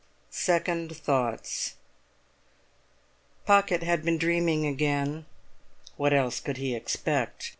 [0.31, 1.75] SECOND THOUGHTS
[3.45, 5.27] Pocket had been dreaming again.
[5.95, 7.49] What else could he expect?